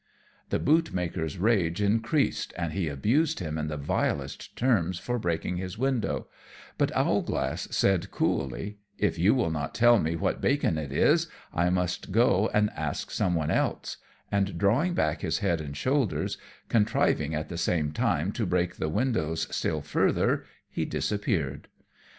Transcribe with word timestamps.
The 0.49 0.57
bootmaker's 0.57 1.37
rage 1.37 1.79
increased, 1.79 2.55
and 2.57 2.73
he 2.73 2.87
abused 2.87 3.39
him 3.39 3.55
in 3.59 3.67
the 3.67 3.77
vilest 3.77 4.55
terms 4.55 4.97
for 4.97 5.19
breaking 5.19 5.57
his 5.57 5.77
window; 5.77 6.25
but 6.79 6.91
Owlglass 6.95 7.67
said 7.69 8.09
coolly, 8.09 8.79
"If 8.97 9.19
you 9.19 9.35
will 9.35 9.51
not 9.51 9.75
tell 9.75 9.99
me 9.99 10.15
what 10.15 10.41
bacon 10.41 10.79
it 10.79 10.91
is, 10.91 11.27
I 11.53 11.69
must 11.69 12.11
go 12.11 12.49
and 12.51 12.71
ask 12.75 13.11
some 13.11 13.35
one 13.35 13.51
else;" 13.51 13.97
and 14.31 14.57
drawing 14.57 14.95
back 14.95 15.21
his 15.21 15.37
head 15.37 15.61
and 15.61 15.77
shoulders, 15.77 16.35
contriving 16.67 17.35
at 17.35 17.49
the 17.49 17.55
same 17.59 17.91
time 17.91 18.31
to 18.31 18.47
break 18.47 18.77
the 18.77 18.89
windows 18.89 19.47
still 19.55 19.81
further, 19.83 20.45
he 20.67 20.83
disappeared. 20.83 21.67